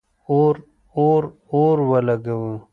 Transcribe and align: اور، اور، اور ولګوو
اور، 0.35 0.55
اور، 1.03 1.21
اور 1.59 1.77
ولګوو 1.89 2.53